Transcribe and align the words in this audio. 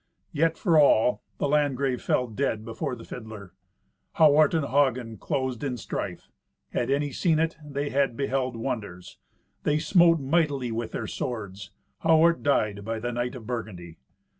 Yet, 0.31 0.57
for 0.57 0.79
all, 0.79 1.21
the 1.37 1.47
Landgrave 1.47 2.01
fell 2.01 2.25
dead 2.25 2.65
before 2.65 2.95
the 2.95 3.03
fiddler. 3.05 3.53
Hawart 4.13 4.55
and 4.55 4.65
Hagen 4.65 5.15
closed 5.19 5.63
in 5.63 5.77
strife. 5.77 6.27
Had 6.71 6.89
any 6.89 7.11
seen 7.11 7.37
it, 7.37 7.55
they 7.63 7.91
had 7.91 8.17
beheld 8.17 8.55
wonders. 8.55 9.19
They 9.61 9.77
smote 9.77 10.19
mightily 10.19 10.71
with 10.71 10.93
their 10.93 11.05
swords. 11.05 11.69
Hawart 11.99 12.41
died 12.41 12.83
by 12.83 12.97
the 12.97 13.11
knight 13.11 13.35
of 13.35 13.45
Burgundy. 13.45 13.99